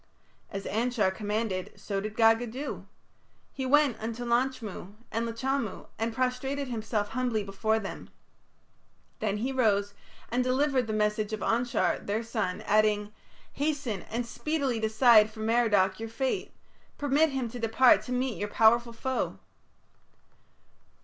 As 0.49 0.65
Anshar 0.65 1.11
commanded 1.13 1.73
so 1.75 2.01
did 2.01 2.15
Gaga 2.17 2.47
do. 2.47 2.87
He 3.53 3.67
went 3.67 3.99
unto 4.01 4.25
Lachmu 4.25 4.95
and 5.11 5.27
Lachamu 5.27 5.89
and 5.99 6.11
prostrated 6.11 6.69
himself 6.69 7.09
humbly 7.09 7.43
before 7.43 7.77
them. 7.77 8.09
Then 9.19 9.37
he 9.37 9.51
rose 9.51 9.93
and 10.31 10.43
delivered 10.43 10.87
the 10.87 10.91
message 10.91 11.33
of 11.33 11.41
Anshar, 11.41 12.03
their 12.03 12.23
son, 12.23 12.61
adding: 12.63 13.13
"Hasten 13.53 14.01
and 14.09 14.25
speedily 14.25 14.79
decide 14.79 15.29
for 15.29 15.41
Merodach 15.41 15.99
your 15.99 16.09
fate. 16.09 16.51
Permit 16.97 17.29
him 17.29 17.47
to 17.51 17.59
depart 17.59 18.01
to 18.05 18.11
meet 18.11 18.39
your 18.39 18.49
powerful 18.49 18.93
foe." 18.93 19.37